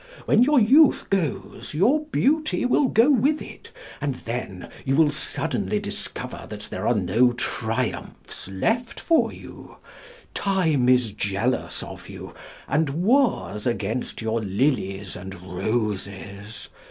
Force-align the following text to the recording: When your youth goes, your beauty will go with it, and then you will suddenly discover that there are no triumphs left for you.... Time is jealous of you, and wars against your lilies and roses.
When 0.25 0.41
your 0.41 0.59
youth 0.59 1.11
goes, 1.11 1.75
your 1.75 2.05
beauty 2.07 2.65
will 2.65 2.87
go 2.87 3.11
with 3.11 3.39
it, 3.39 3.71
and 4.01 4.15
then 4.15 4.67
you 4.83 4.95
will 4.95 5.11
suddenly 5.11 5.79
discover 5.79 6.47
that 6.49 6.69
there 6.71 6.87
are 6.87 6.95
no 6.95 7.33
triumphs 7.33 8.47
left 8.47 8.99
for 8.99 9.31
you.... 9.31 9.77
Time 10.33 10.89
is 10.89 11.11
jealous 11.11 11.83
of 11.83 12.09
you, 12.09 12.33
and 12.67 12.89
wars 12.89 13.67
against 13.67 14.23
your 14.23 14.41
lilies 14.41 15.15
and 15.15 15.39
roses. 15.39 16.67